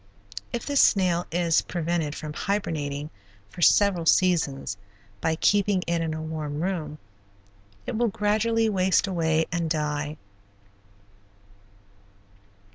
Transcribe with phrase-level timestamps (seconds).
[0.51, 3.11] If this snail is prevented from hibernating
[3.51, 4.75] for several seasons
[5.21, 6.97] by keeping it in a warm room,
[7.85, 10.17] it will gradually waste away and die.